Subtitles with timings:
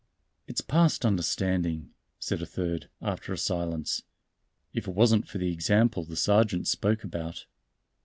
[0.47, 4.01] "It's past understanding," said a third, after a silence,
[4.73, 7.45] "if it wasn't for the example the sergeant spoke about."